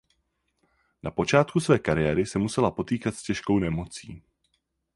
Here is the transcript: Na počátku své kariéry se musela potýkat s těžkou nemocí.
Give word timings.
Na 1.03 1.11
počátku 1.11 1.59
své 1.59 1.79
kariéry 1.79 2.25
se 2.25 2.39
musela 2.39 2.71
potýkat 2.71 3.15
s 3.15 3.23
těžkou 3.23 3.59
nemocí. 3.59 4.23